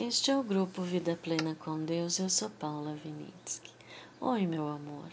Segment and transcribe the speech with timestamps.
[0.00, 2.20] Este é o grupo Vida Plena com Deus.
[2.20, 3.72] Eu sou Paula Vinitsky.
[4.20, 5.10] Oi, meu amor.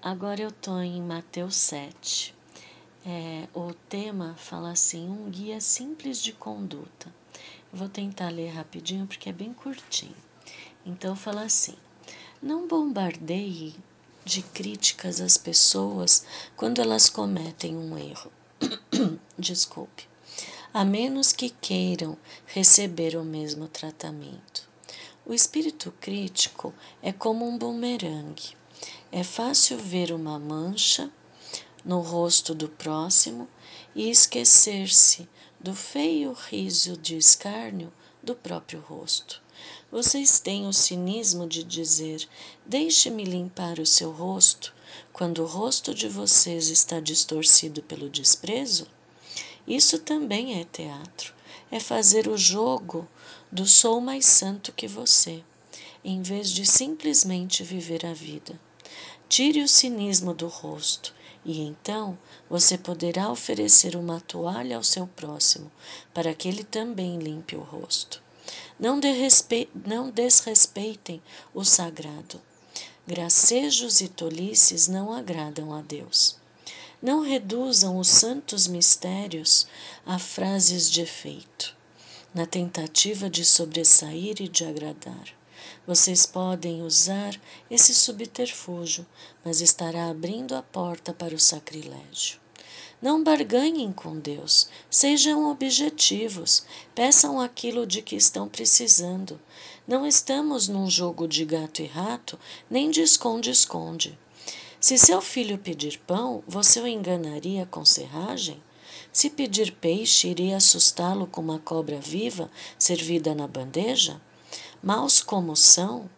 [0.00, 2.32] Agora eu tô em Mateus 7.
[3.04, 7.12] É, o tema fala assim: um guia simples de conduta.
[7.72, 10.14] Vou tentar ler rapidinho porque é bem curtinho.
[10.86, 11.74] Então fala assim:
[12.40, 13.74] não bombardeie
[14.24, 16.24] de críticas as pessoas
[16.56, 18.30] quando elas cometem um erro.
[19.36, 20.13] Desculpe
[20.74, 24.68] a menos que queiram receber o mesmo tratamento.
[25.24, 28.56] O espírito crítico é como um bumerangue.
[29.12, 31.08] É fácil ver uma mancha
[31.84, 33.48] no rosto do próximo
[33.94, 35.28] e esquecer-se
[35.60, 39.40] do feio riso de escárnio do próprio rosto.
[39.92, 42.28] Vocês têm o cinismo de dizer:
[42.66, 44.74] Deixe-me limpar o seu rosto,
[45.12, 48.88] quando o rosto de vocês está distorcido pelo desprezo?
[49.66, 51.34] Isso também é teatro.
[51.70, 53.08] É fazer o jogo
[53.50, 55.42] do sou mais santo que você,
[56.04, 58.60] em vez de simplesmente viver a vida.
[59.28, 65.70] Tire o cinismo do rosto e então você poderá oferecer uma toalha ao seu próximo,
[66.12, 68.22] para que ele também limpe o rosto.
[68.78, 68.98] Não,
[69.86, 71.22] não desrespeitem
[71.54, 72.40] o sagrado.
[73.06, 76.36] Gracejos e tolices não agradam a Deus.
[77.04, 79.66] Não reduzam os santos mistérios
[80.06, 81.76] a frases de efeito,
[82.32, 85.28] na tentativa de sobressair e de agradar.
[85.86, 87.38] Vocês podem usar
[87.70, 89.06] esse subterfúgio,
[89.44, 92.40] mas estará abrindo a porta para o sacrilégio.
[93.02, 99.38] Não barganhem com Deus, sejam objetivos, peçam aquilo de que estão precisando.
[99.86, 104.18] Não estamos num jogo de gato e rato, nem de esconde-esconde.
[104.84, 108.62] Se seu filho pedir pão, você o enganaria com serragem?
[109.10, 114.20] Se pedir peixe, iria assustá-lo com uma cobra viva servida na bandeja?
[114.82, 116.10] Maus como são,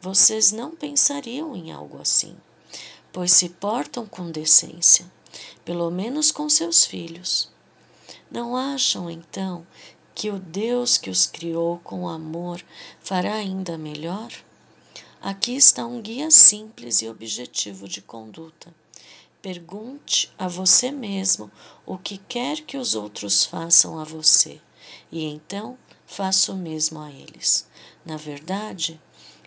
[0.00, 2.36] vocês não pensariam em algo assim,
[3.12, 5.10] pois se portam com decência,
[5.64, 7.50] pelo menos com seus filhos.
[8.30, 9.66] Não acham, então,
[10.14, 12.64] que o Deus que os criou com amor
[13.00, 14.30] fará ainda melhor?
[15.24, 18.74] Aqui está um guia simples e objetivo de conduta.
[19.40, 21.50] Pergunte a você mesmo
[21.86, 24.60] o que quer que os outros façam a você,
[25.10, 27.66] e então faça o mesmo a eles.
[28.04, 29.00] Na verdade,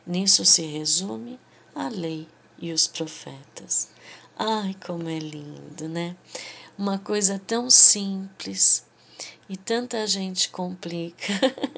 [0.03, 1.39] nisso se resume
[1.75, 2.27] a lei
[2.57, 3.87] e os profetas.
[4.35, 6.17] Ai, como é lindo, né?
[6.75, 8.83] Uma coisa tão simples
[9.47, 11.33] e tanta gente complica.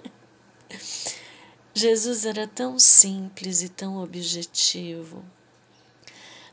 [1.79, 5.23] Jesus era tão simples e tão objetivo.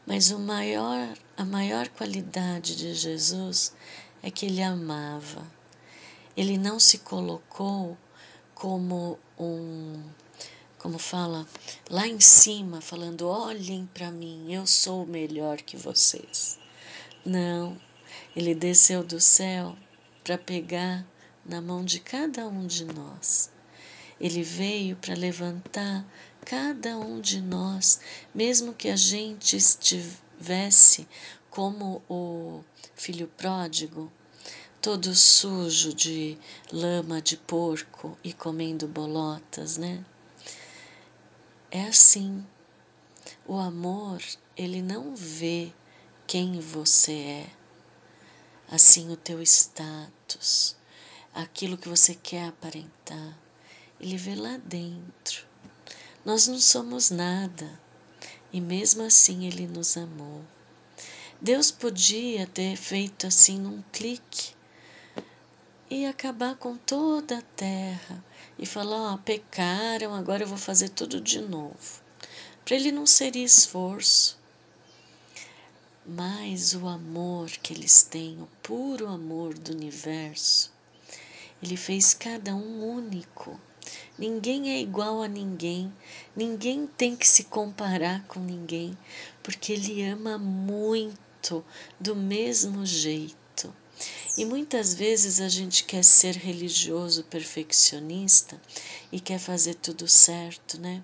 [0.07, 3.75] Mas o maior, a maior qualidade de Jesus
[4.23, 5.45] é que ele amava.
[6.37, 7.99] Ele não se colocou
[8.55, 10.01] como um,
[10.79, 11.45] como fala,
[11.91, 16.57] lá em cima, falando: olhem para mim, eu sou melhor que vocês.
[17.25, 17.77] Não,
[18.37, 19.77] ele desceu do céu
[20.23, 21.05] para pegar
[21.45, 23.56] na mão de cada um de nós
[24.21, 26.05] ele veio para levantar
[26.45, 28.01] cada um de nós,
[28.35, 31.07] mesmo que a gente estivesse
[31.51, 32.63] como o
[32.95, 34.11] filho pródigo,
[34.81, 36.39] todo sujo de
[36.73, 40.05] lama de porco e comendo bolotas, né?
[41.71, 42.47] É assim.
[43.47, 44.23] O amor,
[44.57, 45.73] ele não vê
[46.27, 47.47] quem você é,
[48.71, 50.77] assim o teu status,
[51.35, 53.46] aquilo que você quer aparentar
[53.99, 55.47] ele vê lá dentro.
[56.23, 57.81] Nós não somos nada
[58.53, 60.45] e mesmo assim Ele nos amou.
[61.41, 64.55] Deus podia ter feito assim num clique
[65.89, 68.25] e acabar com toda a terra
[68.59, 72.03] e falar: Ó, pecaram, agora eu vou fazer tudo de novo.
[72.65, 74.39] Para Ele não seria esforço.
[76.05, 80.73] Mas o amor que eles têm, o puro amor do universo,
[81.63, 83.61] Ele fez cada um único
[84.19, 85.93] Ninguém é igual a ninguém,
[86.35, 88.97] ninguém tem que se comparar com ninguém,
[89.43, 91.63] porque Ele ama muito
[92.01, 93.75] do mesmo jeito.
[94.37, 98.61] E muitas vezes a gente quer ser religioso perfeccionista
[99.13, 101.03] e quer fazer tudo certo, né?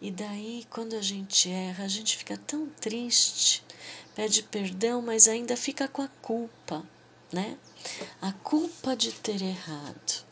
[0.00, 3.64] E daí, quando a gente erra, a gente fica tão triste,
[4.14, 6.84] pede perdão, mas ainda fica com a culpa,
[7.32, 7.56] né?
[8.20, 10.24] A culpa de ter errado.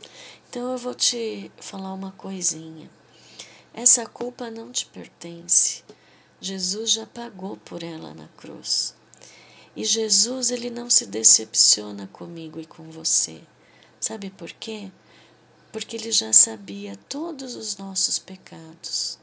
[0.55, 2.89] Então eu vou te falar uma coisinha.
[3.75, 5.83] Essa culpa não te pertence.
[6.41, 8.95] Jesus já pagou por ela na cruz.
[9.75, 13.43] E Jesus, ele não se decepciona comigo e com você.
[13.99, 14.93] Sabe por quê?
[15.73, 19.19] porque ele já sabia todos os nossos pecados.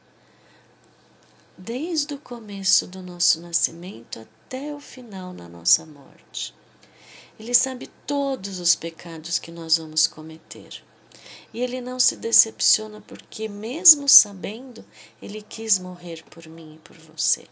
[1.57, 6.54] Desde o começo do nosso nascimento até o final na nossa morte.
[7.39, 10.84] Ele sabe todos os pecados que nós vamos cometer.
[11.54, 14.86] E ele não se decepciona porque, mesmo sabendo,
[15.22, 17.45] ele quis morrer por mim e por você.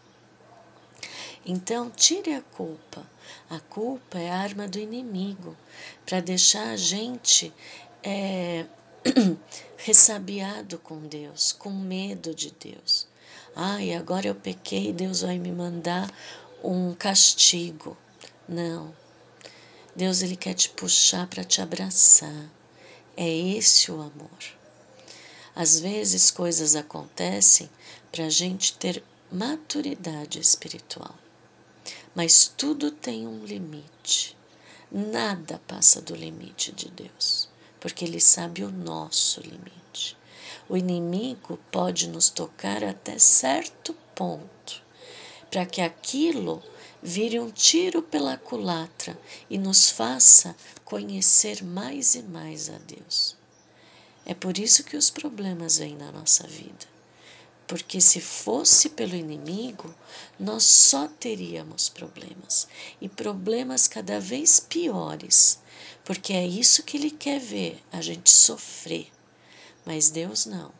[1.44, 3.08] Então, tire a culpa.
[3.48, 5.56] A culpa é a arma do inimigo
[6.04, 7.52] para deixar a gente
[8.02, 8.66] é,
[9.76, 13.08] ressabiado com Deus, com medo de Deus.
[13.54, 16.12] Ai, agora eu pequei, Deus vai me mandar
[16.62, 17.96] um castigo.
[18.48, 18.94] Não.
[19.94, 22.50] Deus ele quer te puxar para te abraçar.
[23.22, 24.38] É esse o amor.
[25.54, 27.68] Às vezes coisas acontecem
[28.10, 31.14] para a gente ter maturidade espiritual.
[32.14, 34.34] Mas tudo tem um limite.
[34.90, 37.46] Nada passa do limite de Deus,
[37.78, 40.16] porque Ele sabe o nosso limite.
[40.66, 44.82] O inimigo pode nos tocar até certo ponto,
[45.50, 46.62] para que aquilo
[47.02, 49.18] vire um tiro pela culatra
[49.48, 50.54] e nos faça
[50.84, 53.36] conhecer mais e mais a Deus.
[54.26, 56.86] É por isso que os problemas vêm na nossa vida.
[57.66, 59.94] Porque se fosse pelo inimigo,
[60.38, 62.66] nós só teríamos problemas
[63.00, 65.60] e problemas cada vez piores,
[66.04, 69.08] porque é isso que ele quer ver, a gente sofrer.
[69.86, 70.72] Mas Deus não.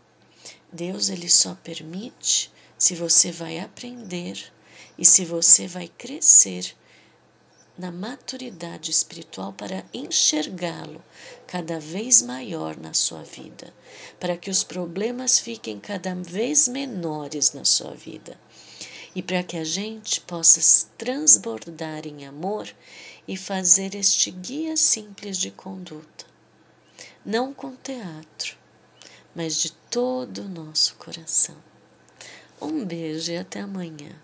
[0.72, 4.52] Deus ele só permite se você vai aprender
[5.00, 6.76] e se você vai crescer
[7.78, 11.02] na maturidade espiritual para enxergá-lo
[11.46, 13.72] cada vez maior na sua vida,
[14.20, 18.38] para que os problemas fiquem cada vez menores na sua vida
[19.14, 22.68] e para que a gente possa transbordar em amor
[23.26, 26.26] e fazer este guia simples de conduta,
[27.24, 28.58] não com teatro,
[29.34, 31.56] mas de todo o nosso coração.
[32.60, 34.14] Um beijo e até amanhã.